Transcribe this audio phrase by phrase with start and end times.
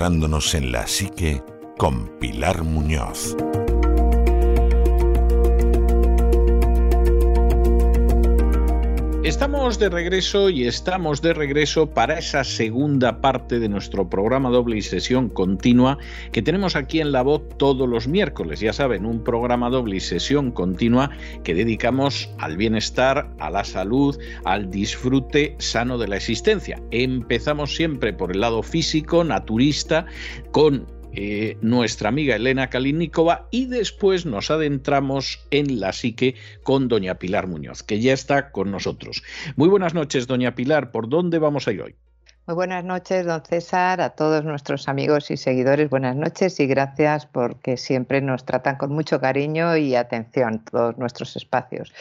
[0.00, 1.42] adentrándonos en la psique
[1.76, 3.36] con Pilar Muñoz.
[9.40, 14.76] Estamos de regreso y estamos de regreso para esa segunda parte de nuestro programa doble
[14.76, 15.96] y sesión continua
[16.30, 18.60] que tenemos aquí en La Voz todos los miércoles.
[18.60, 21.08] Ya saben, un programa doble y sesión continua
[21.42, 26.78] que dedicamos al bienestar, a la salud, al disfrute sano de la existencia.
[26.90, 30.04] Empezamos siempre por el lado físico, naturista,
[30.50, 37.16] con eh, nuestra amiga Elena Kalinikova y después nos adentramos en la psique con doña
[37.16, 39.22] Pilar Muñoz, que ya está con nosotros.
[39.56, 41.96] Muy buenas noches, doña Pilar, ¿por dónde vamos a ir hoy?
[42.46, 47.26] Muy buenas noches, don César, a todos nuestros amigos y seguidores, buenas noches y gracias
[47.26, 51.92] porque siempre nos tratan con mucho cariño y atención todos nuestros espacios.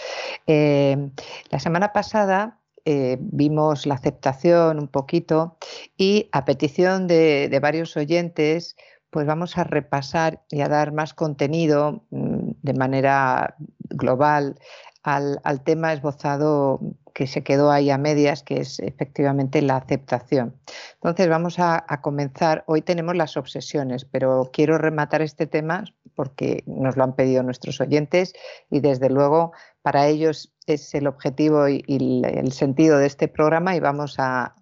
[0.48, 1.10] Eh,
[1.50, 5.58] la semana pasada eh, vimos la aceptación un poquito
[5.98, 8.76] y a petición de varios oyentes,
[9.10, 13.56] pues vamos a repasar y a dar más contenido mm, de manera
[13.90, 14.60] global
[15.04, 16.80] al, tema esbozado
[17.14, 20.56] que se quedó ahí a medias, que es efectivamente la aceptación.
[20.96, 22.64] Entonces vamos a, comenzar.
[22.68, 27.80] Hoy tenemos las obsesiones, pero quiero rematar este tema porque nos lo han pedido nuestros
[27.82, 28.34] oyentes
[28.70, 33.80] y desde luego para ellos es el objetivo y, el sentido de este programa y
[33.80, 34.54] vamos a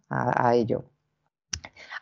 [0.53, 0.85] ello.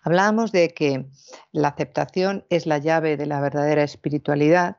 [0.05, 1.07] Hablábamos de que
[1.51, 4.77] la aceptación es la llave de la verdadera espiritualidad,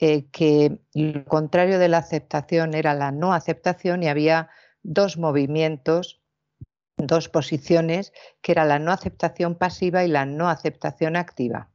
[0.00, 4.48] eh, que lo contrario de la aceptación era la no aceptación y había
[4.82, 6.20] dos movimientos,
[6.96, 11.70] dos posiciones, que era la no aceptación pasiva y la no aceptación activa.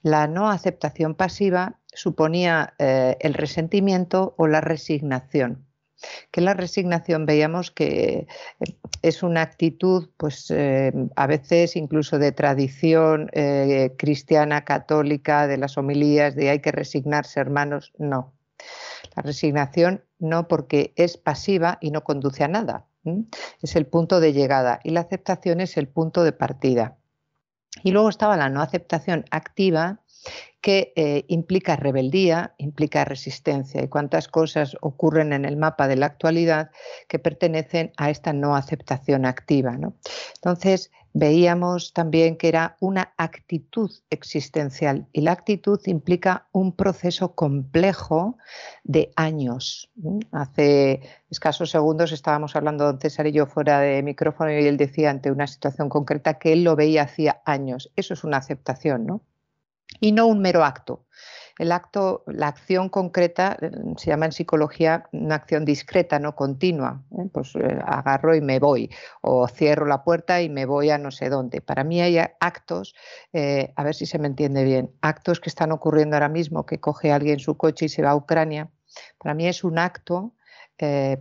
[0.00, 5.66] La no aceptación pasiva suponía eh, el resentimiento o la resignación
[6.30, 8.26] que la resignación veíamos que
[8.60, 15.58] eh, es una actitud, pues eh, a veces incluso de tradición eh, cristiana, católica, de
[15.58, 18.34] las homilías, de hay que resignarse, hermanos, no.
[19.16, 22.86] La resignación no porque es pasiva y no conduce a nada.
[23.60, 26.96] Es el punto de llegada y la aceptación es el punto de partida.
[27.82, 30.01] Y luego estaba la no aceptación activa,
[30.62, 36.06] que eh, implica rebeldía, implica resistencia y cuántas cosas ocurren en el mapa de la
[36.06, 36.70] actualidad
[37.08, 39.76] que pertenecen a esta no aceptación activa.
[40.36, 48.38] Entonces, veíamos también que era una actitud existencial y la actitud implica un proceso complejo
[48.84, 49.90] de años.
[50.30, 55.10] Hace escasos segundos estábamos hablando don César y yo fuera de micrófono y él decía
[55.10, 57.92] ante una situación concreta que él lo veía hacía años.
[57.96, 59.22] Eso es una aceptación, ¿no?
[60.02, 61.06] Y no un mero acto.
[61.58, 67.04] El acto, la acción concreta eh, se llama en psicología una acción discreta, no continua.
[67.12, 67.28] ¿eh?
[67.32, 68.90] Pues eh, agarro y me voy,
[69.20, 71.60] o cierro la puerta y me voy a no sé dónde.
[71.60, 72.96] Para mí hay actos,
[73.32, 77.12] a ver si se me entiende bien, actos que están ocurriendo ahora mismo, que coge
[77.12, 78.70] alguien su coche y se va a Ucrania.
[79.18, 80.34] Para mí es un acto,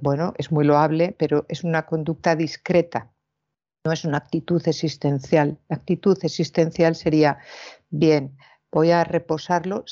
[0.01, 3.11] bueno, es muy loable, pero es una conducta discreta,
[3.85, 5.59] no es una actitud existencial.
[5.69, 7.37] La actitud existencial sería,
[7.89, 8.37] bien,
[8.71, 9.85] voy a reposarlo.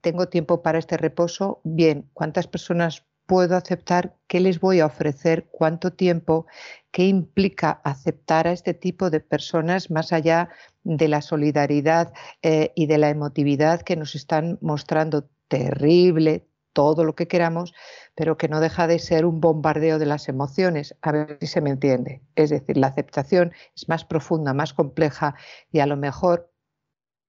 [0.00, 1.60] Tengo tiempo para este reposo.
[1.64, 4.16] Bien, ¿cuántas personas puedo aceptar?
[4.26, 5.48] ¿Qué les voy a ofrecer?
[5.50, 6.46] ¿Cuánto tiempo?
[6.90, 10.50] ¿Qué implica aceptar a este tipo de personas más allá
[10.82, 12.12] de la solidaridad
[12.42, 17.72] eh, y de la emotividad que nos están mostrando terrible, todo lo que queramos,
[18.14, 21.60] pero que no deja de ser un bombardeo de las emociones, a ver si se
[21.60, 22.20] me entiende.
[22.34, 25.36] Es decir, la aceptación es más profunda, más compleja
[25.70, 26.53] y a lo mejor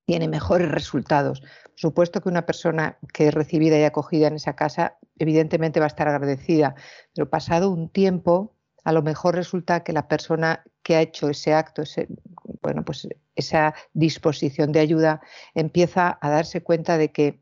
[0.06, 1.42] tiene mejores resultados.
[1.42, 5.88] Por supuesto que una persona que es recibida y acogida en esa casa, evidentemente va
[5.88, 6.76] a estar agradecida,
[7.14, 11.54] pero pasado un tiempo, a lo mejor resulta que la persona que ha hecho ese
[11.54, 11.84] acto,
[12.62, 15.22] bueno, pues esa disposición de ayuda,
[15.56, 17.42] empieza a darse cuenta de que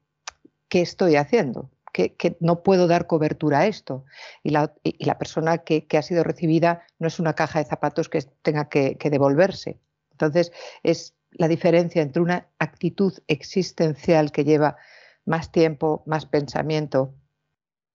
[0.69, 4.05] qué estoy haciendo, que, no puedo dar cobertura a esto.
[4.41, 7.65] Y la, y la persona que, que, ha sido recibida no es una caja de
[7.65, 9.79] zapatos que tenga que, que devolverse.
[10.11, 10.51] Entonces,
[10.81, 14.77] es la diferencia entre una actitud existencial que lleva
[15.25, 17.13] más tiempo, más pensamiento,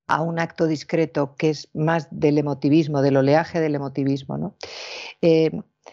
[0.06, 4.56] a un acto discreto que es más del emotivismo, del oleaje del emotivismo.
[5.20, 5.50] Eh,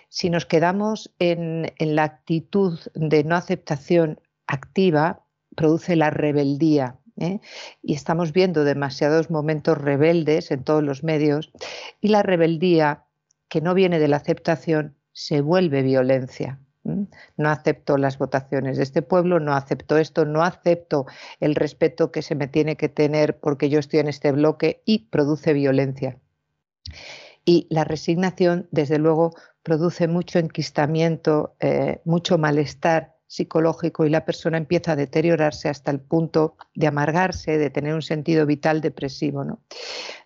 [0.09, 5.25] si nos quedamos en, la actitud de no aceptación activa,
[5.56, 6.97] produce la rebeldía.
[7.18, 7.39] ¿eh?
[7.81, 11.51] Y estamos viendo demasiados momentos rebeldes en todos los medios
[12.00, 13.03] y la rebeldía
[13.50, 16.59] que no viene de la aceptación se vuelve violencia.
[16.86, 21.06] No acepto las votaciones de este pueblo, no acepto esto, no acepto
[21.40, 25.10] el respeto que se me tiene que tener porque yo estoy en este bloque y
[25.10, 26.20] produce violencia.
[27.44, 29.34] Y la resignación, desde luego,
[29.64, 36.00] produce mucho enquistamiento, eh, mucho malestar psicológico y la persona empieza a deteriorarse hasta el
[36.00, 39.44] punto de amargarse, de tener un sentido vital depresivo.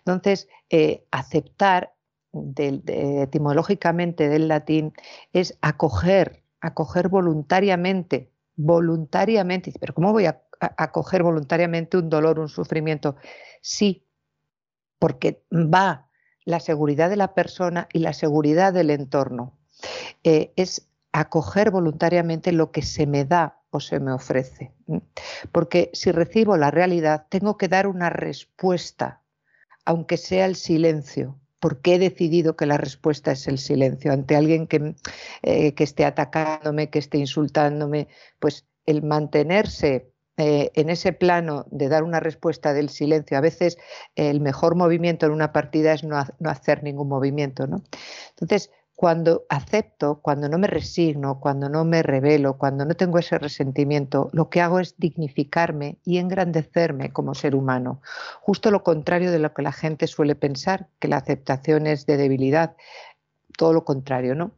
[0.04, 1.94] Entonces, eh, aceptar
[2.32, 4.92] etimológicamente del latín
[5.32, 9.72] es acoger, acoger voluntariamente, voluntariamente.
[9.78, 13.16] Pero ¿cómo voy a acoger voluntariamente un dolor, un sufrimiento?
[13.62, 14.06] Sí,
[14.98, 16.10] porque va
[16.44, 19.58] la seguridad de la persona y la seguridad del entorno.
[20.24, 24.72] Eh, es acoger voluntariamente lo que se me da o se me ofrece.
[25.52, 29.22] Porque si recibo la realidad, tengo que dar una respuesta,
[29.84, 34.66] aunque sea el silencio, porque he decidido que la respuesta es el silencio ante alguien
[34.66, 34.94] que,
[35.42, 38.08] eh, que esté atacándome, que esté insultándome,
[38.38, 40.10] pues el mantenerse
[40.42, 43.76] eh, en ese plano de dar una respuesta del silencio, a veces
[44.14, 46.16] el mejor movimiento en una partida es no,
[46.46, 47.66] hacer ningún movimiento.
[47.66, 47.82] ¿no?
[48.30, 53.38] Entonces, cuando acepto, cuando no me resigno, cuando no me revelo, cuando no tengo ese
[53.38, 58.02] resentimiento, lo que hago es dignificarme y engrandecerme como ser humano.
[58.42, 62.18] Justo lo contrario de lo que la gente suele pensar, que la aceptación es de
[62.18, 62.76] debilidad.
[63.56, 64.50] Todo lo contrario, ¿no?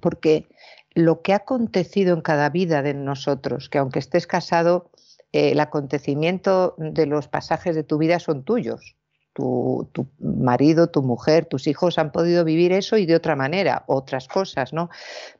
[0.00, 0.48] Porque
[0.92, 4.90] lo que ha acontecido en cada vida de nosotros, que aunque estés casado,
[5.30, 8.96] eh, el acontecimiento de los pasajes de tu vida son tuyos.
[9.32, 9.88] Tu,
[10.18, 14.72] marido, tu mujer, tus hijos han podido vivir eso y de otra manera, otras cosas,
[14.72, 14.90] ¿no?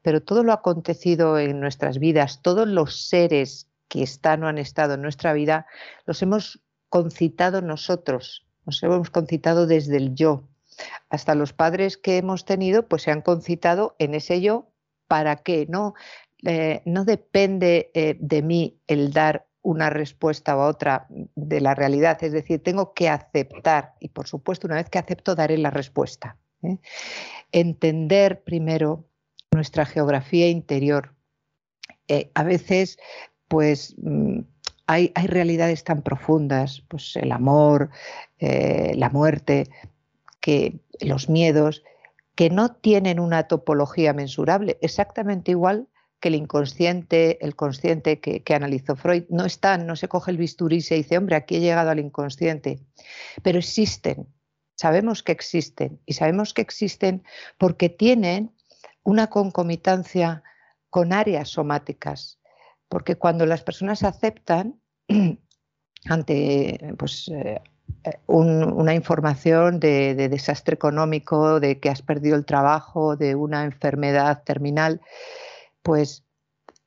[0.02, 4.94] Pero todo lo acontecido en nuestras vidas, todos los seres que están o han estado
[4.94, 5.66] en nuestra vida,
[6.06, 10.44] los hemos concitado nosotros, nos hemos concitado desde el yo.
[11.08, 14.68] Hasta los padres que hemos tenido, pues se han concitado en ese yo.
[15.08, 15.66] ¿Para qué?
[15.68, 15.94] No,
[16.44, 22.22] eh, no depende eh, de mí el dar una respuesta u otra de la realidad.
[22.22, 26.36] Es decir, tengo que aceptar y por supuesto una vez que acepto daré la respuesta.
[26.62, 26.78] ¿eh?
[27.52, 29.04] Entender primero
[29.50, 31.14] nuestra geografía interior.
[32.08, 32.98] Eh, a veces,
[33.48, 34.40] pues mm,
[34.86, 37.90] hay, hay, realidades tan profundas, pues el amor,
[38.38, 39.68] eh, la muerte,
[40.40, 41.82] que los miedos,
[42.34, 45.88] que no tienen una topología mensurable, exactamente igual
[46.20, 50.76] que el inconsciente, el consciente que, analizó Freud, no están, no se coge el bisturí
[50.76, 52.78] y se dice, hombre, aquí he llegado al inconsciente,
[53.42, 54.28] pero existen,
[54.76, 57.24] sabemos que existen y sabemos que existen
[57.58, 58.54] porque tienen
[59.02, 60.42] una concomitancia
[60.90, 62.38] con áreas somáticas,
[62.88, 64.78] porque cuando las personas aceptan
[66.04, 67.62] ante pues, eh,
[68.26, 74.42] una información de, de, desastre económico, de que has perdido el trabajo, de una enfermedad
[74.44, 75.00] terminal,
[75.82, 76.24] pues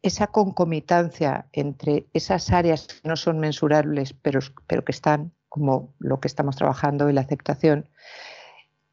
[0.02, 6.20] esa concomitancia entre esas áreas que no son mensurables, pero, pero que están como lo
[6.20, 7.88] que estamos trabajando y la aceptación,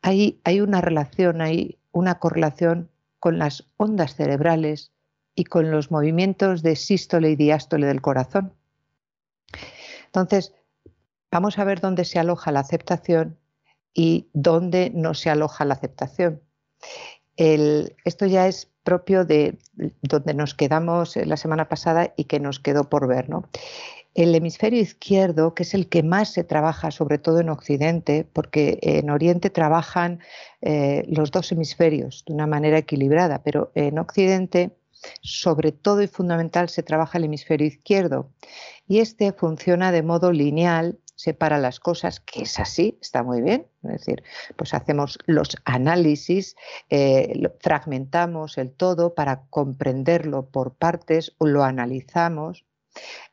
[0.03, 4.93] hay, hay una relación, hay una correlación con las ondas cerebrales
[5.35, 8.55] y con los movimientos de sístole y diástole del corazón.
[10.07, 10.55] Entonces,
[11.31, 13.39] vamos a ver dónde se aloja la aceptación
[13.95, 16.43] y dónde no se aloja la aceptación.
[17.41, 19.59] Esto ya es propio de
[20.03, 23.29] donde nos quedamos la semana pasada y que nos quedó por ver.
[23.29, 23.49] ¿no?
[24.15, 28.79] El hemisferio izquierdo, que es el que más se trabaja, sobre todo en Occidente, porque
[28.83, 30.21] en Oriente trabajan
[30.61, 34.73] eh, los dos hemisferios de una manera equilibrada, pero en Occidente,
[35.23, 38.31] sobre todo y fundamental, se trabaja el hemisferio izquierdo.
[38.87, 43.67] Y este funciona de modo lineal separa las cosas, que es así, está muy bien.
[43.83, 44.23] Es decir,
[44.57, 46.57] pues hacemos los análisis,
[46.89, 52.65] eh, fragmentamos el todo para comprenderlo por partes, lo analizamos,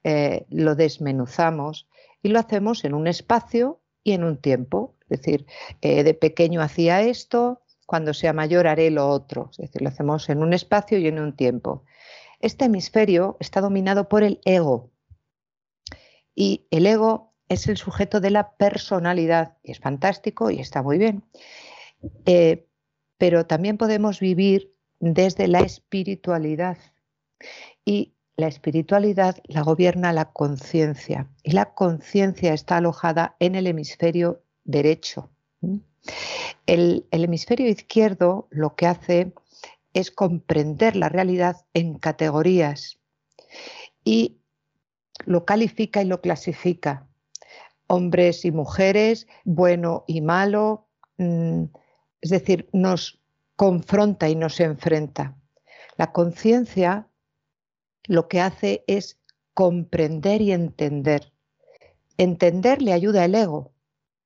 [0.04, 1.88] eh, lo desmenuzamos
[2.22, 4.96] y lo hacemos en un espacio y en un tiempo.
[5.10, 5.46] Es decir,
[5.82, 9.50] eh, de pequeño hacía esto, cuando sea mayor haré lo otro.
[9.52, 11.86] Es decir, lo hacemos en un espacio y en un tiempo.
[12.42, 14.92] Este hemisferio está dominado por el ego.
[16.36, 20.98] Y el ego es el sujeto de la personalidad y es fantástico y está muy
[20.98, 21.24] bien.
[22.26, 22.68] Eh,
[23.18, 26.78] pero también podemos vivir desde la espiritualidad
[27.86, 34.44] y la espiritualidad la gobierna la conciencia y la conciencia está alojada en el hemisferio
[34.64, 35.30] derecho.
[36.68, 39.34] El, el hemisferio izquierdo lo que hace
[39.94, 43.00] es comprender la realidad en categorías
[44.04, 44.38] y
[45.26, 47.08] lo califica y lo clasifica.
[47.88, 51.64] Hombres y mujeres, bueno y malo, mm,
[52.22, 53.20] es decir, nos
[53.56, 55.36] confronta y nos enfrenta.
[55.98, 57.08] La conciencia
[58.06, 59.20] lo que hace es
[59.54, 61.34] comprender y entender.
[62.18, 63.74] Entender le ayuda el ego,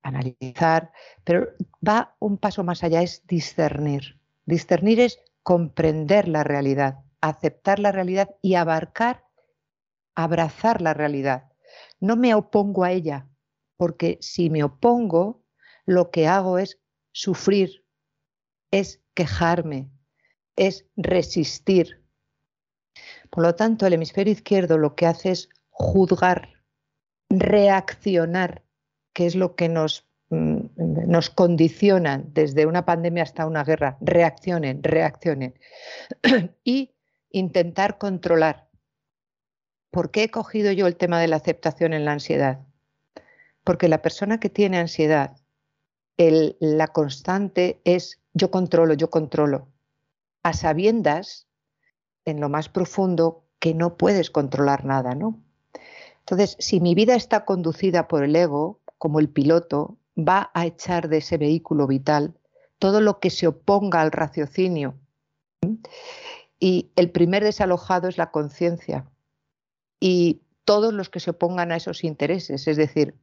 [0.02, 0.92] analizar,
[1.24, 1.48] pero
[1.86, 4.18] va un paso más allá, es discernir.
[4.44, 9.24] Discernir es comprender la realidad, aceptar la realidad y abarcar,
[10.14, 11.50] abrazar la realidad.
[12.00, 13.26] No me opongo a ella,
[13.82, 15.44] porque si me opongo,
[15.84, 16.78] lo que hago es
[17.10, 17.84] sufrir,
[18.70, 19.90] es quejarme,
[20.54, 22.04] es resistir.
[23.30, 26.62] Por lo tanto, el hemisferio izquierdo lo que hace es juzgar,
[27.28, 28.64] reaccionar,
[29.12, 30.70] que es lo que nos Mm,
[31.08, 35.58] nos condicionan desde una pandemia hasta una guerra, reaccionen, reaccionen.
[36.64, 36.94] y
[37.28, 38.70] intentar controlar.
[39.90, 42.60] ¿Por qué he cogido yo el tema de la aceptación en la ansiedad?
[43.64, 45.36] Porque la persona que tiene ansiedad,
[46.16, 49.68] la constante es yo controlo, yo controlo.
[50.42, 51.46] A sabiendas,
[52.24, 55.40] en lo más profundo, que no puedes controlar nada, ¿no?
[56.20, 61.08] Entonces, si mi vida está conducida por el ego, como el piloto, va a echar
[61.08, 62.34] de ese vehículo vital
[62.78, 64.94] todo lo que se oponga al raciocinio.
[66.58, 69.06] Y el primer desalojado es la conciencia.
[70.00, 73.14] Y todos los que se opongan a esos intereses, es decir,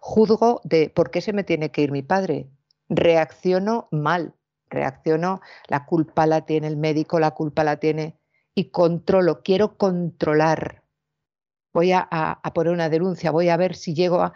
[0.00, 2.48] juzgo de por qué se me tiene que ir mi padre,
[2.88, 4.34] reacciono mal,
[4.68, 8.16] reacciono, la culpa la tiene el médico, la culpa la tiene,
[8.54, 10.82] y controlo, quiero controlar.
[11.72, 14.32] Voy a, poner una denuncia, voy a ver si llego a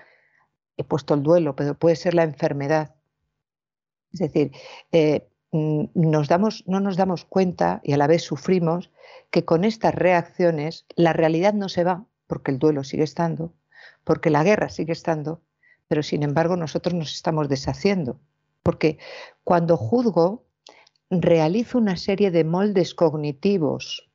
[0.77, 2.95] he puesto el duelo, pero puede ser la enfermedad.
[4.13, 4.53] Es decir,
[4.93, 8.91] eh, mm, nos damos, no nos damos cuenta y a la vez sufrimos
[9.31, 13.55] que con estas reacciones la realidad no se va, porque el duelo sigue estando,
[14.05, 15.43] porque la guerra sigue estando,
[15.89, 18.21] pero sin embargo nosotros nos estamos deshaciendo.
[18.63, 18.99] Porque
[19.45, 20.47] cuando juzgo,
[21.11, 24.11] realizo una serie de moldes cognitivos,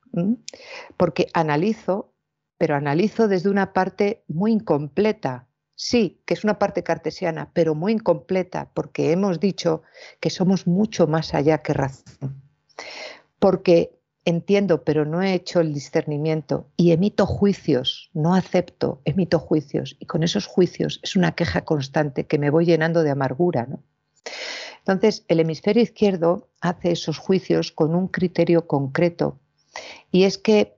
[0.96, 2.12] porque analizo,
[2.58, 5.46] pero analizo desde una parte muy incompleta,
[5.82, 9.80] Sí, que es una parte cartesiana, pero muy incompleta, porque hemos dicho
[10.20, 12.42] que somos mucho más allá que razón.
[13.38, 19.96] Porque entiendo, pero no he hecho el discernimiento y emito juicios, no acepto, emito juicios.
[19.98, 23.68] Y con esos juicios es una queja constante que me voy llenando de amargura.
[24.78, 29.38] Entonces, el hemisferio izquierdo hace esos juicios con un criterio concreto.
[30.10, 30.76] Y es que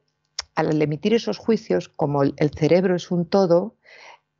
[0.54, 3.74] al emitir esos juicios, como el cerebro es un todo,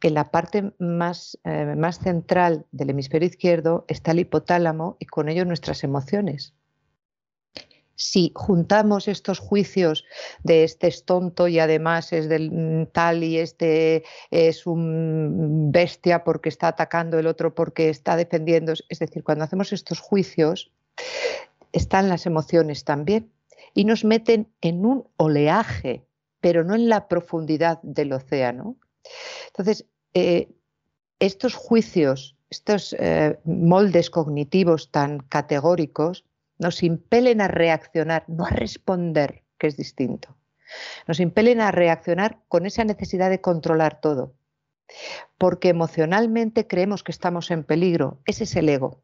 [0.03, 5.29] en la parte más, eh, más central del hemisferio izquierdo está el hipotálamo y con
[5.29, 6.55] ello nuestras emociones.
[7.95, 10.05] Si juntamos estos juicios
[10.43, 16.25] de este es tonto y además es del mm, tal y este es un bestia
[16.25, 20.73] porque está atacando el otro porque está defendiendo, es decir, cuando hacemos estos juicios
[21.73, 23.31] están las emociones también
[23.75, 26.05] y nos meten en un oleaje,
[26.41, 28.77] pero no en la profundidad del océano.
[29.49, 30.49] Entonces, eh,
[31.19, 36.25] estos juicios, estos eh, moldes cognitivos tan categóricos,
[36.63, 40.37] nos impelen a reaccionar, no a responder, que es distinto.
[41.07, 44.35] Nos impelen a reaccionar con esa necesidad de controlar todo.
[45.39, 48.21] Porque emocionalmente creemos que estamos en peligro.
[48.27, 49.03] Ese es el ego.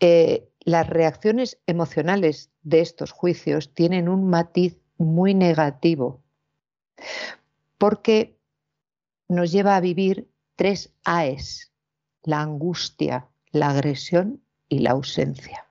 [0.00, 6.22] Eh, las reacciones emocionales de estos juicios tienen un matiz muy negativo.
[7.78, 8.36] Porque
[9.28, 11.72] nos lleva a vivir tres AES,
[12.24, 15.67] la angustia, la agresión y la ausencia.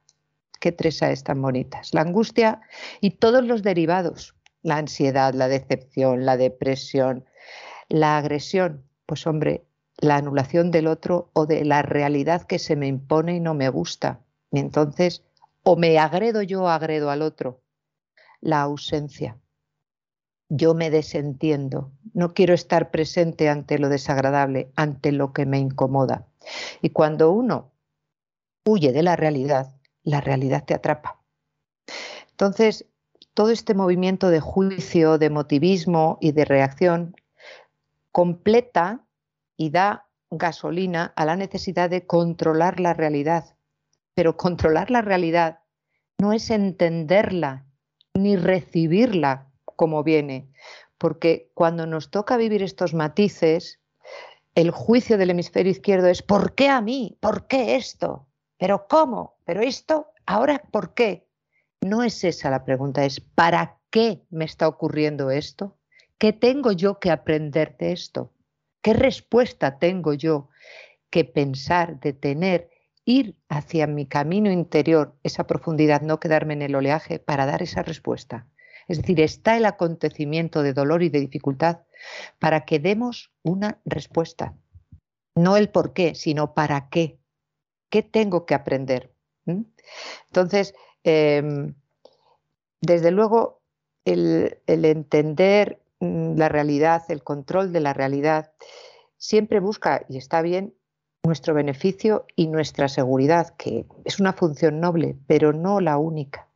[0.67, 1.93] Qué tres AES tan bonitas.
[1.93, 2.59] La angustia
[2.99, 7.23] y todos los derivados, la ansiedad, la decepción, la depresión,
[7.87, 9.63] la agresión, pues hombre,
[9.95, 13.69] la anulación del otro o de la realidad que se me impone y no me
[13.69, 14.19] gusta.
[14.51, 15.23] Y entonces,
[15.63, 17.61] o me agredo yo o agredo al otro.
[18.41, 19.37] La ausencia,
[20.49, 26.27] yo me desentiendo, no quiero estar presente ante lo desagradable, ante lo que me incomoda.
[26.81, 27.71] Y cuando uno
[28.65, 29.76] huye de la realidad,
[30.07, 31.19] la realidad te atrapa.
[32.31, 32.85] Entonces,
[33.33, 37.15] todo este movimiento de juicio, de motivismo y de reacción
[38.13, 39.05] completa
[39.57, 43.57] y da gasolina a la necesidad de controlar la realidad.
[44.13, 45.59] Pero controlar la realidad
[46.19, 47.65] no es entenderla
[48.13, 50.49] ni recibirla como viene,
[50.97, 53.81] porque cuando nos toca vivir estos matices,
[54.55, 57.17] el juicio del hemisferio izquierdo es ¿por qué a mí?
[57.19, 58.25] ¿Por qué esto?
[58.57, 59.36] ¿Pero cómo?
[59.47, 60.11] ¿Pero esto?
[60.25, 61.25] ¿Ahora por qué?
[61.79, 65.77] No es esa la pregunta, es ¿para qué me está ocurriendo esto?
[66.17, 68.33] ¿Qué tengo yo que aprender de esto?
[68.81, 70.49] ¿Qué respuesta tengo yo
[71.09, 72.69] que pensar, de tener,
[73.05, 77.83] ir hacia mi camino interior, esa profundidad, no quedarme en el oleaje para dar esa
[77.83, 78.49] respuesta?
[78.89, 81.83] Es decir, está el acontecimiento de dolor y de dificultad
[82.37, 84.57] para que demos una respuesta.
[85.35, 87.17] No el por qué, sino para qué.
[87.89, 89.16] ¿Qué tengo que aprender?
[90.27, 90.73] Entonces,
[91.03, 91.73] em,
[92.81, 93.61] desde luego,
[94.05, 98.51] el, entender mm, la realidad, el control de la realidad,
[99.17, 100.73] siempre busca, y está bien,
[101.23, 106.47] nuestro beneficio y nuestra seguridad, que es una función noble, pero no la única.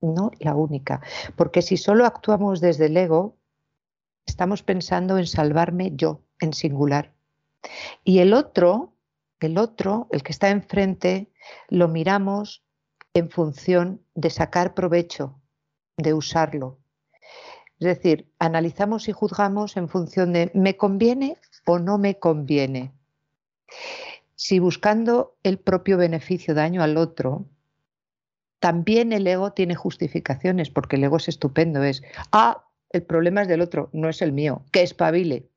[0.00, 1.00] No la única.
[1.36, 3.36] Porque si solo actuamos desde el ego,
[4.26, 7.12] estamos pensando en salvarme yo, en singular.
[8.04, 8.91] Y el otro,
[9.46, 11.30] el otro, el que está enfrente,
[11.68, 12.62] lo miramos
[13.14, 15.40] en función de sacar provecho,
[15.96, 16.78] de usarlo.
[17.78, 22.92] Es decir, analizamos y juzgamos en función de ¿me conviene o no me conviene?
[24.34, 27.46] Si buscando el propio beneficio daño al otro,
[28.60, 33.48] también el ego tiene justificaciones, porque el ego es estupendo, es, ah, el problema es
[33.48, 35.48] del otro, no es el mío, que espabile.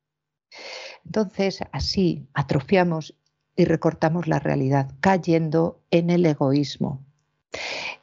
[1.04, 3.14] Entonces, así atrofiamos
[3.56, 7.02] y recortamos la realidad, cayendo en el egoísmo.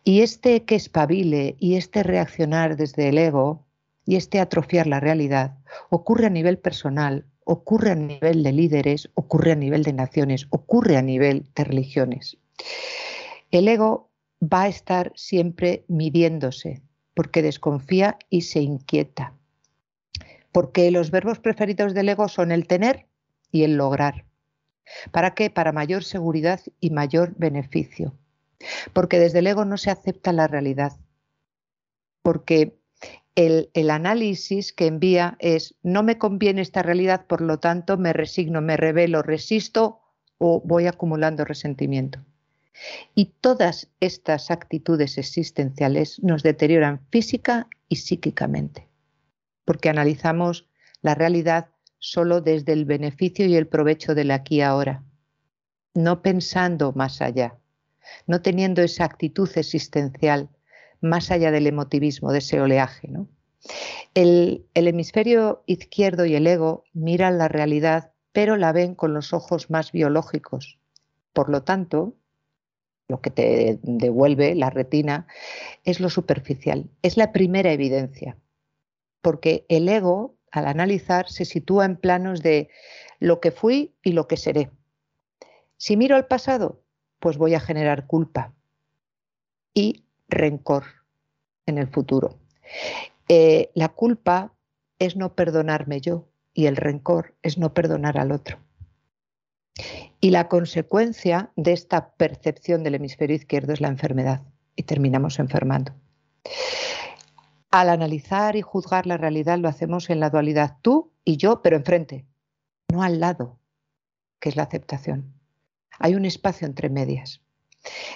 [0.03, 3.65] Y este que espabile y este reaccionar desde el ego
[4.05, 5.57] y este atrofiar la realidad
[5.89, 10.97] ocurre a nivel personal, ocurre a nivel de líderes, ocurre a nivel de naciones, ocurre
[10.97, 12.37] a nivel de religiones.
[13.51, 14.09] El ego
[14.41, 16.81] va a estar siempre midiéndose
[17.13, 19.33] porque desconfía y se inquieta.
[20.51, 23.07] Porque los verbos preferidos del ego son el tener
[23.51, 24.25] y el lograr.
[25.11, 25.49] ¿Para qué?
[25.49, 28.13] Para mayor seguridad y mayor beneficio.
[28.93, 30.93] Porque desde el ego no se acepta la realidad.
[32.21, 32.77] Porque
[33.35, 38.13] el, el, análisis que envía es no me conviene esta realidad, por lo tanto me
[38.13, 40.01] resigno, me revelo, resisto
[40.37, 42.23] o voy acumulando resentimiento.
[43.15, 48.87] Y todas estas actitudes existenciales nos deterioran física y psíquicamente,
[49.65, 50.67] porque analizamos
[51.01, 51.72] la realidad
[52.03, 55.05] solo desde el beneficio y el provecho del aquí y ahora,
[55.93, 57.55] no pensando más allá,
[58.27, 60.49] no teniendo esa actitud existencial
[60.99, 63.09] más allá del emotivismo, de ese oleaje.
[64.13, 69.31] El, el hemisferio izquierdo y el ego miran la realidad, pero la ven con los
[69.31, 70.79] ojos más biológicos.
[71.31, 72.15] Por lo tanto,
[73.07, 75.25] lo que te devuelve la retina,
[75.85, 78.35] es lo superficial, es la primera evidencia,
[79.21, 82.69] porque el ego, al analizar, se sitúa en planos de
[83.19, 84.69] lo que fui y lo que seré.
[85.77, 86.83] Si miro al pasado,
[87.19, 88.53] pues voy a generar culpa
[89.73, 90.83] y rencor
[91.65, 92.37] en el futuro.
[93.29, 94.53] Eh, la culpa
[94.99, 98.59] es no perdonarme yo y el rencor es no perdonar al otro.
[100.19, 104.43] Y la consecuencia de esta percepción del hemisferio izquierdo es la enfermedad
[104.75, 105.95] y terminamos enfermando.
[107.73, 111.75] Al analizar y juzgar la realidad lo hacemos en la dualidad tú y yo, pero
[111.75, 112.27] enfrente,
[112.87, 113.57] no al lado,
[114.39, 115.33] que es la aceptación.
[115.97, 117.41] Hay un espacio entre medias.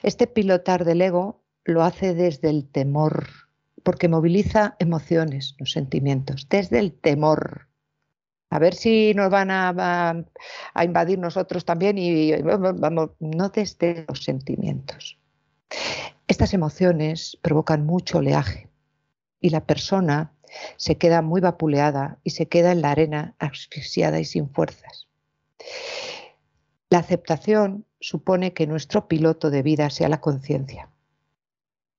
[0.04, 3.30] Este pilotar del ego lo hace desde el temor,
[3.82, 7.68] porque moviliza emociones, los sentimientos, desde el temor
[8.52, 10.24] a ver si nos van a,
[10.84, 15.18] invadir nosotros también y vamos, no desde los sentimientos.
[16.28, 18.68] Estas emociones provocan mucho oleaje
[19.40, 20.34] y la persona
[20.78, 25.08] se queda muy vapuleada y se queda en la arena asfixiada y sin fuerzas.
[26.90, 30.90] La aceptación supone que nuestro piloto de vida sea la conciencia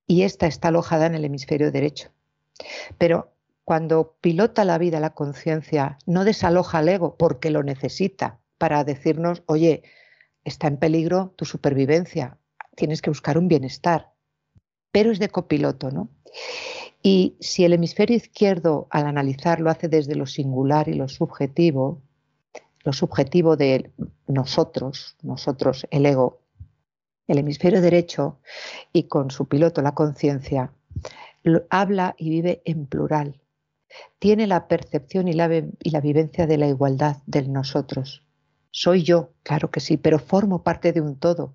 [0.06, 2.10] y esta está alojada en el hemisferio derecho.
[2.96, 3.32] Pero
[3.64, 9.42] cuando pilota la vida la conciencia, no desaloja al ego porque lo necesita para decirnos,
[9.46, 9.82] oye,
[10.44, 12.38] está en peligro tu supervivencia,
[12.74, 14.12] tienes que buscar un bienestar,
[14.90, 16.08] pero es de copiloto, ¿no?
[17.02, 22.02] Y si el hemisferio izquierdo al analizar lo hace desde lo singular y lo subjetivo,
[22.84, 23.92] lo subjetivo de
[24.26, 26.40] nosotros, nosotros, el ego,
[27.26, 28.40] el hemisferio derecho
[28.92, 30.72] y con su piloto la conciencia,
[31.70, 33.40] habla y vive en plural,
[34.18, 38.24] tiene la percepción y la, y la vivencia de la igualdad del nosotros.
[38.70, 41.54] Soy yo, claro que sí, pero formo parte de un todo.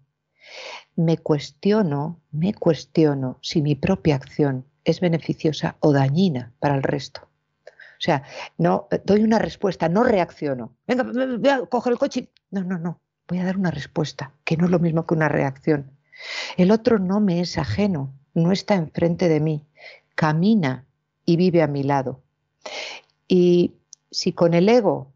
[0.95, 7.21] Me cuestiono, me cuestiono si mi propia acción es beneficiosa o dañina para el resto.
[7.23, 8.23] O sea,
[8.57, 10.75] no doy una respuesta, no reacciono.
[10.87, 12.29] Venga, voy a coger el coche.
[12.51, 12.99] No, no, no.
[13.27, 15.91] Voy a dar una respuesta, que no es lo mismo que una reacción.
[16.57, 19.65] El otro no me es ajeno, no está enfrente de mí,
[20.15, 20.85] camina
[21.25, 22.21] y vive a mi lado.
[23.27, 23.73] Y
[24.11, 25.13] si con el ego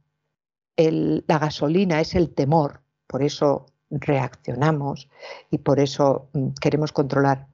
[0.77, 5.09] la gasolina es el temor, por eso reaccionamos
[5.49, 7.47] y por eso mm, queremos controlar,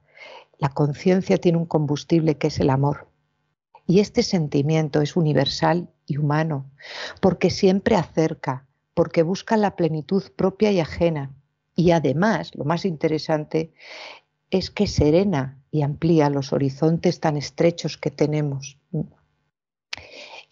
[0.58, 3.08] la conciencia tiene un combustible que es el amor.
[3.86, 6.70] Y este sentimiento es universal y humano,
[7.20, 11.30] porque siempre acerca, porque busca la plenitud propia y ajena.
[11.76, 13.72] Y además, lo más interesante,
[14.50, 18.78] es que serena y amplía los horizontes tan estrechos que tenemos.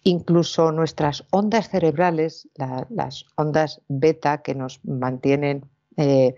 [0.03, 5.65] Incluso nuestras ondas cerebrales, las ondas beta que nos mantienen
[5.97, 6.35] eh,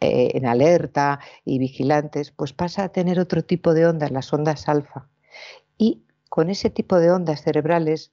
[0.00, 4.68] eh, en alerta y vigilantes, pues pasa a tener otro tipo de ondas, las ondas
[4.68, 5.08] alfa.
[5.78, 8.12] Y con ese tipo de ondas cerebrales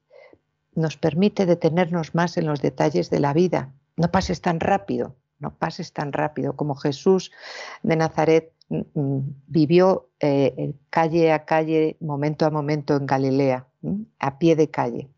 [0.73, 3.71] nos permite detenernos más en los detalles de la vida.
[3.97, 7.31] No pases tan rápido, no pases tan rápido como Jesús
[7.83, 13.67] de Nazaret mm, vivió eh, calle a calle, momento a momento en Galilea,
[14.19, 15.09] a pie de calle.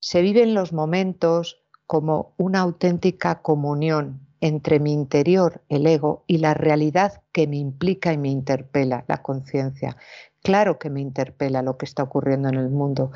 [0.00, 6.54] Se viven los momentos como una auténtica comunión entre mi interior, el ego, y la
[6.54, 9.96] realidad que me implica y me interpela, la conciencia.
[10.40, 13.10] Claro que me interpela lo que está ocurriendo en el mundo.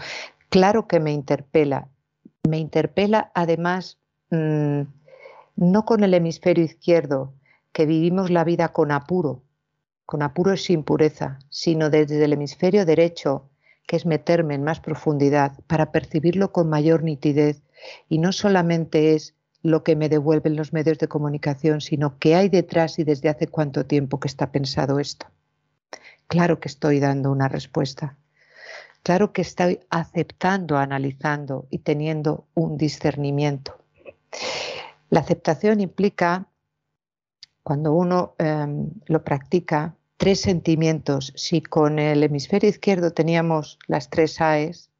[0.48, 1.86] Claro que me interpela.
[2.48, 4.00] Me interpela además
[4.32, 4.80] mm,
[5.54, 7.32] no con el hemisferio izquierdo,
[7.70, 9.44] que vivimos la vida con apuro,
[10.04, 13.48] con apuro es sin pureza, sino desde el hemisferio derecho,
[13.86, 17.63] que es meterme en más profundidad para percibirlo con mayor nitidez.
[18.08, 22.48] Y no solamente es lo que me devuelven los medios de comunicación, sino qué hay
[22.50, 25.26] detrás y desde hace cuánto tiempo que está pensado esto.
[26.26, 28.16] Claro que estoy dando una respuesta.
[29.02, 33.78] Claro que estoy aceptando, analizando y teniendo un discernimiento.
[35.10, 36.46] La aceptación implica,
[37.62, 41.32] cuando uno em, lo practica, tres sentimientos.
[41.36, 44.90] Si con el hemisferio izquierdo teníamos las tres AES,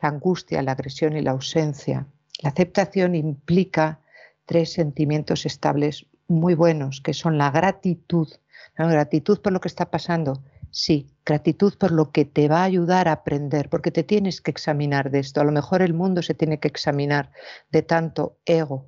[0.00, 2.06] la angustia, la agresión y la ausencia,
[2.42, 4.00] la aceptación implica
[4.46, 8.28] tres sentimientos estables muy buenos, que son la gratitud,
[8.76, 13.08] gratitud por lo que está pasando, sí, gratitud por lo que te va a ayudar
[13.08, 15.40] a aprender, porque te tienes que examinar de esto.
[15.40, 17.32] A lo mejor el mundo se tiene que examinar
[17.70, 18.86] de tanto ego.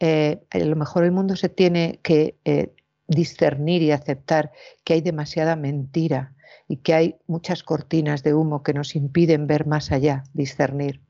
[0.00, 2.74] Eh, a lo mejor el mundo se tiene que eh,
[3.06, 4.52] discernir y aceptar
[4.84, 6.34] que hay demasiada mentira
[6.68, 11.00] y que hay muchas cortinas de humo que nos impiden ver más allá, discernir.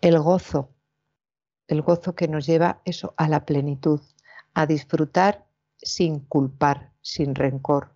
[0.00, 0.70] El gozo,
[1.68, 4.00] el gozo que nos lleva eso a la plenitud,
[4.54, 7.92] a disfrutar sin culpar, sin rencor,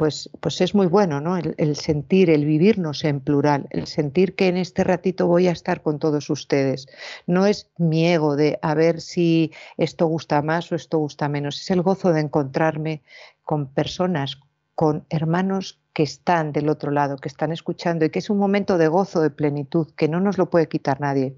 [0.00, 1.36] pues, pues es muy bueno, ¿no?
[1.36, 5.82] El, sentir, el vivirnos en plural, el sentir que en este ratito voy a estar
[5.82, 6.86] con todos ustedes.
[7.26, 11.60] No es mi ego de a ver si esto gusta más o esto gusta menos,
[11.60, 13.02] es el gozo de encontrarme
[13.42, 14.40] con personas,
[14.80, 18.78] con hermanos que están del otro lado, que están escuchando y que es un momento
[18.78, 21.36] de gozo, de plenitud, que no nos lo puede quitar nadie,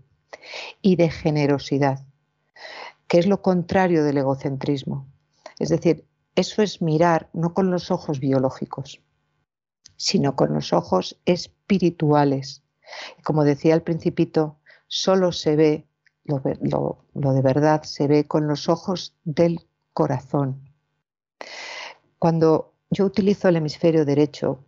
[0.80, 2.06] y de generosidad,
[3.08, 5.08] que es lo contrario del egocentrismo.
[5.58, 9.00] Es decir, eso es mirar no con los ojos biológicos,
[9.96, 12.62] sino con los ojos espirituales.
[13.24, 15.88] Como decía el principito, solo se ve,
[16.22, 16.42] lo,
[17.12, 20.70] de verdad se ve con los ojos del corazón.
[22.20, 24.66] Cuando yo utilizo el hemisferio derecho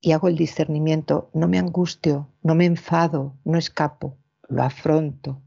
[0.00, 4.16] y hago el discernimiento, no me angustio, no me enfado, no escapo,
[4.48, 5.42] lo afronto,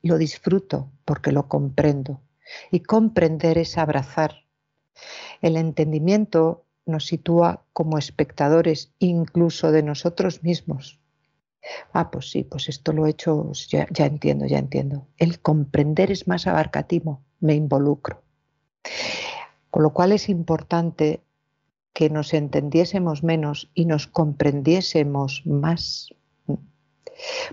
[0.00, 2.22] lo disfruto porque lo comprendo.
[2.70, 4.46] Y comprender es abrazar,
[5.42, 11.00] el entendimiento nos sitúa como espectadores incluso de nosotros mismos.
[11.92, 15.06] Ah, pues sí, pues esto lo he hecho, ya, ya entiendo, ya entiendo.
[15.18, 18.22] El comprender es más abarcativo, me involucro.
[19.70, 21.25] Con lo cual es importante
[21.96, 26.10] que nos entendiésemos menos y nos comprendiésemos más.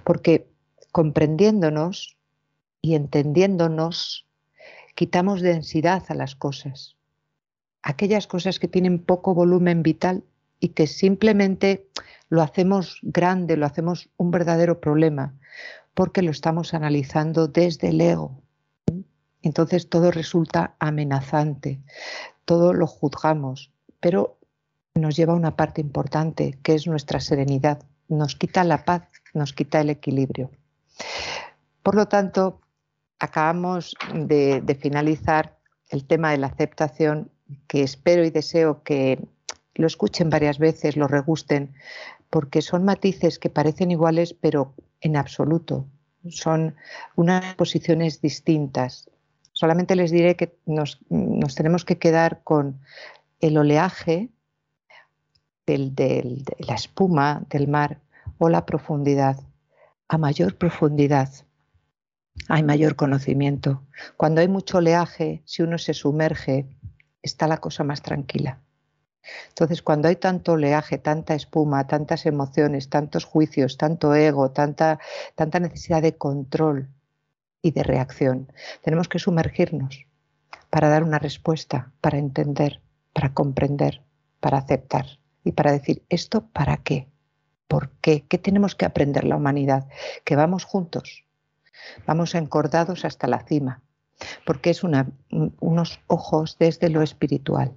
[0.03, 0.49] Porque
[0.91, 2.17] comprendiéndonos
[2.81, 4.27] y entendiéndonos,
[4.95, 6.97] quitamos densidad a las cosas
[7.83, 10.23] aquellas cosas que tienen poco volumen vital
[10.59, 11.89] y que simplemente
[12.29, 15.35] lo hacemos grande, lo hacemos un verdadero problema,
[15.93, 18.41] porque lo estamos analizando desde el ego.
[19.41, 21.81] Entonces todo resulta amenazante,
[22.45, 23.72] todo lo juzgamos,
[24.03, 24.37] pero
[24.95, 29.53] nos lleva a una parte importante, que es nuestra serenidad, nos quita la paz, nos
[29.53, 30.51] quita el equilibrio.
[31.81, 32.59] Por lo tanto,
[33.17, 35.57] acabamos de, finalizar
[35.89, 37.31] el tema de la aceptación
[37.67, 39.25] que espero y deseo que
[39.75, 41.73] lo escuchen varias veces, lo regusten,
[42.29, 45.85] porque son matices que parecen iguales, pero en absoluto.
[46.27, 46.75] Son
[47.15, 49.09] unas posiciones distintas.
[49.53, 50.99] Solamente les diré que nos,
[51.55, 52.81] tenemos que quedar con
[53.43, 54.29] el oleaje
[55.65, 57.99] de la espuma del mar
[58.37, 59.37] o la profundidad.
[60.07, 61.29] A mayor profundidad
[62.47, 63.83] hay mayor conocimiento.
[64.15, 66.69] Cuando hay mucho oleaje, si uno se sumerge,
[67.21, 68.61] está la cosa más tranquila.
[69.49, 74.99] Entonces, cuando hay tanto oleaje, tanta espuma, tantas emociones, tantos juicios, tanto ego, tanta
[75.35, 76.87] necesidad de control
[77.61, 78.53] y de reacción,
[78.83, 80.05] tenemos que sumergirnos
[80.69, 82.81] para dar una respuesta, para entender,
[83.13, 84.01] para comprender,
[84.39, 85.05] para aceptar
[85.43, 87.07] y para decir, ¿esto para qué?
[87.67, 88.25] ¿Por qué?
[88.27, 89.87] ¿Qué tenemos que aprender la humanidad?
[90.25, 91.25] Que vamos juntos,
[92.05, 93.81] vamos encordados hasta la cima,
[94.45, 97.73] porque es unos ojos desde lo espiritual.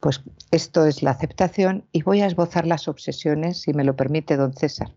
[0.00, 0.22] Pues
[0.52, 4.54] esto es la aceptación y voy a esbozar las obsesiones, si me lo permite, don
[4.54, 4.94] César.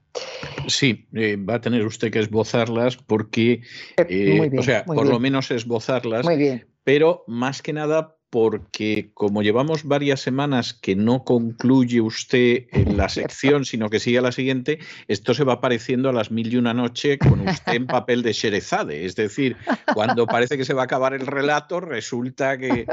[0.68, 3.64] Sí, eh, va a tener usted que esbozarlas porque,
[3.98, 6.68] eh, eh, o sea, por lo menos esbozarlas, muy bien.
[6.84, 13.10] pero más que nada porque como llevamos varias semanas que no concluye usted en la
[13.10, 16.56] sección, sino que sigue a la siguiente, esto se va pareciendo a las mil y
[16.56, 19.06] una noche con usted en papel de Sherezade.
[19.06, 19.58] Es decir,
[19.94, 22.88] cuando parece que se va a acabar el relato, resulta que,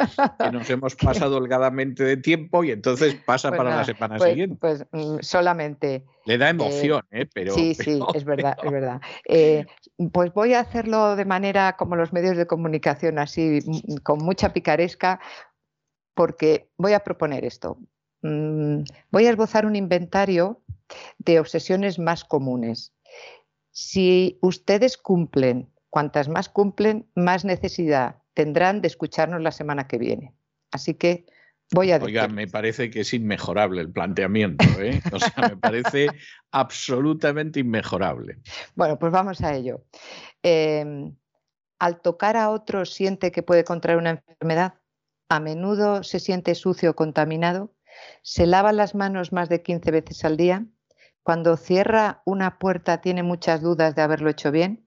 [0.52, 4.56] nos hemos pasado holgadamente de tiempo y entonces pasa pues para la semana pues, siguiente.
[4.60, 7.26] Pues mm, solamente le da emoción, ¿eh?
[7.32, 9.00] Pero, sí, sí, es verdad, es verdad.
[9.26, 9.64] Eh,
[10.12, 14.52] pues voy a hacerlo de manera como los medios de comunicación, así mm, con mucha
[14.52, 15.20] picaresca,
[16.18, 17.78] porque voy a proponer esto.
[18.22, 20.60] Mm, voy a esbozar un inventario
[21.18, 22.92] de obsesiones más comunes.
[23.70, 30.34] Si ustedes cumplen, cuantas más cumplen, más necesidad tendrán de escucharnos la semana que viene.
[30.72, 31.26] Así que
[31.70, 35.00] Voy a Oiga, me parece que es inmejorable el planteamiento, ¿eh?
[35.12, 36.08] O sea, me parece
[36.50, 38.38] absolutamente inmejorable.
[38.74, 39.84] Bueno, pues vamos a ello.
[40.42, 41.14] Em,
[41.78, 44.80] al tocar a otro siente que puede contraer una enfermedad,
[45.28, 47.72] a menudo se siente sucio o contaminado,
[48.22, 50.66] se lava las manos más de 15 veces al día,
[51.22, 54.86] cuando cierra una puerta tiene muchas dudas de haberlo hecho bien,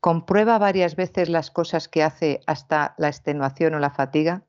[0.00, 4.44] comprueba varias veces las cosas que hace hasta la extenuación o la fatiga,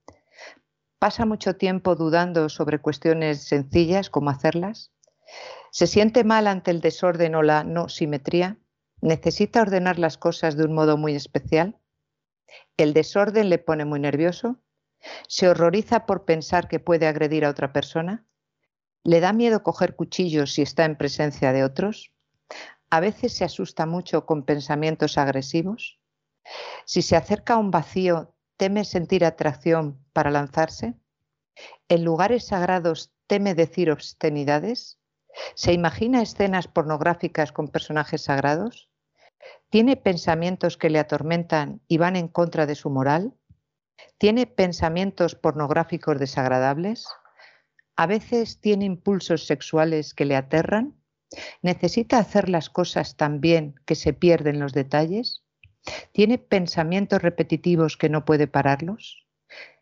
[1.00, 4.92] pasa mucho tiempo dudando sobre cuestiones sencillas, como hacerlas,
[5.72, 8.58] se siente mal ante el desorden o la no simetría,
[9.02, 11.78] necesita ordenar las cosas de un modo muy especial,
[12.78, 14.60] el desorden le pone muy nervioso,
[15.28, 18.26] se horroriza por pensar que puede agredir a otra persona,
[19.04, 22.14] le da miedo coger cuchillos si está en presencia de otros,
[22.90, 26.00] a veces se asusta mucho con pensamientos agresivos,
[26.86, 30.94] si se acerca a un vacío teme sentir atracción para lanzarse?
[31.88, 35.00] ¿En lugares sagrados teme decir obscenidades?
[35.56, 38.90] ¿Se imagina escenas pornográficas con personajes sagrados?
[39.70, 43.34] ¿Tiene pensamientos que le atormentan y van en contra de su moral?
[44.18, 47.08] ¿Tiene pensamientos pornográficos desagradables?
[47.96, 50.96] ¿A veces tiene impulsos sexuales que le aterran?
[51.62, 55.44] ¿Necesita hacer las cosas tan bien que se pierden los detalles?
[56.12, 59.28] ¿Tiene pensamientos repetitivos que no puede pararlos?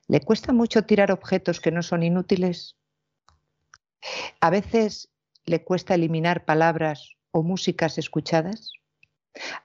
[0.08, 2.78] ¿Le cuesta mucho tirar objetos que no son inútiles?
[4.40, 5.10] ¿A veces
[5.46, 8.74] le cuesta eliminar palabras o músicas escuchadas?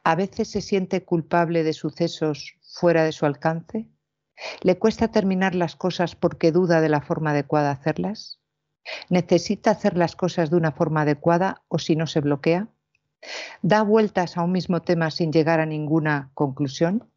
[0.04, 3.88] ¿A veces se siente culpable de sucesos fuera de su alcance?
[4.62, 8.40] ¿Le cuesta terminar las cosas porque duda de la forma adecuada de hacerlas?
[9.08, 12.68] ¿Necesita hacer las cosas de una forma adecuada o si no se bloquea?
[13.62, 17.08] da vueltas a un mismo tema sin llegar a ninguna conclusión.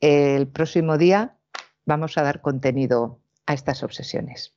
[0.00, 1.38] El próximo día
[1.86, 4.54] vamos a dar contenido a estas obsesiones.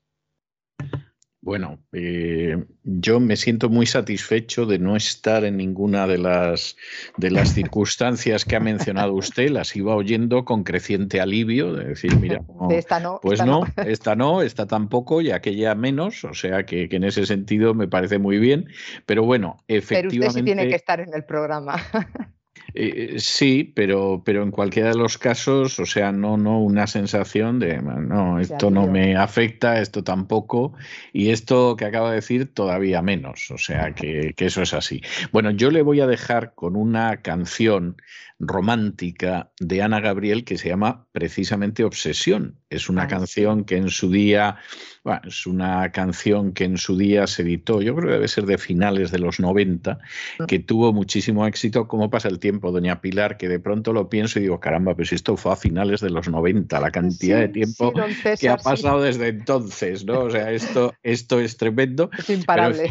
[1.48, 6.76] Bueno, eh, yo me siento muy satisfecho de no estar en ninguna de las,
[7.16, 9.50] de las circunstancias que ha mencionado usted.
[9.50, 14.42] Las iba oyendo con creciente alivio, de decir, mira, esta no, pues no, esta no,
[14.42, 16.26] esta tampoco y aquella menos.
[16.26, 18.68] O sea que, que, en ese sentido me parece muy bien.
[19.06, 20.18] Pero bueno, efectivamente.
[20.20, 21.78] Pero usted sí tiene que estar en el programa.
[22.74, 27.60] Eh, sí, pero, pero en cualquiera de los casos, o sea, no, no una sensación
[27.60, 30.74] de, no, esto no me afecta, esto tampoco,
[31.14, 35.02] y esto que acabo de decir todavía menos, o sea, que, que eso es así.
[35.32, 37.98] Bueno, yo le voy a dejar con una canción
[38.40, 44.12] romántica de Ana Gabriel que se llama precisamente Obsesión Es una canción que en su
[44.12, 44.58] día,
[45.04, 48.46] bueno, es una canción que en su día se editó, yo creo que debe ser
[48.46, 50.00] de finales de los 90,
[50.40, 50.46] mm.
[50.46, 51.88] que tuvo muchísimo éxito.
[51.88, 53.38] ¿Cómo pasa el tiempo, doña Pilar?
[53.38, 56.28] Que de pronto lo pienso y digo, caramba, pues esto fue a finales de los
[56.28, 57.94] 90, la cantidad de tiempo
[58.40, 60.20] que ha pasado desde entonces, ¿no?
[60.22, 62.10] O sea, esto, esto es tremendo.
[62.18, 62.90] Es imparable.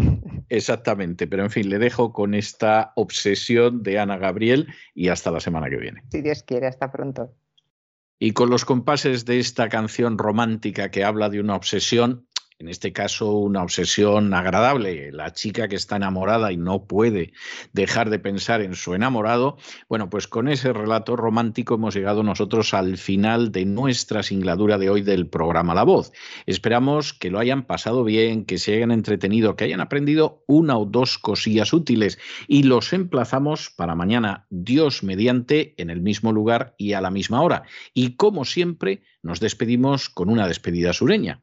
[0.49, 5.41] Exactamente, pero en fin, le dejo con esta obsesión de Ana Gabriel y hasta la
[5.41, 6.03] semana que viene.
[6.11, 7.35] Si Dios quiere, hasta pronto.
[8.19, 12.27] Y con los compases de esta canción romántica que habla de una obsesión,
[12.59, 17.33] en este caso una obsesión agradable, la chica que está enamorada y no puede
[17.73, 22.73] dejar de pensar en su enamorado, bueno, pues con ese relato romántico hemos llegado nosotros
[22.73, 26.13] al final de nuestra singladura de hoy del programa La Voz.
[26.47, 30.87] Esperamos que lo hayan pasado bien, que se hayan entretenido, que hayan aprendido una o
[30.87, 36.95] dos cosillas útiles y los emplazamos para mañana, Dios mediante, en el mismo lugar y
[36.95, 37.65] a la misma hora.
[37.93, 41.43] Y como siempre, nos despedimos con una despedida sureña.